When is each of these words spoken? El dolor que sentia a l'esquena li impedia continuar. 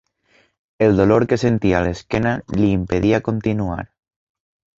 El 0.85 0.95
dolor 0.99 1.25
que 1.33 1.37
sentia 1.41 1.81
a 1.81 1.81
l'esquena 1.89 2.33
li 2.63 2.71
impedia 2.79 3.21
continuar. 3.29 3.79